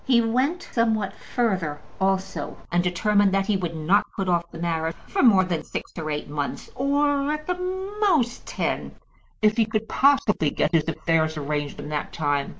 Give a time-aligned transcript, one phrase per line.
[0.03, 4.95] He went somewhat further also, and determined that he would not put off the marriage
[5.07, 7.59] for more than six or eight months, or, at the
[8.01, 8.95] most, ten,
[9.43, 12.49] if he could possibly get his affairs arranged in that time.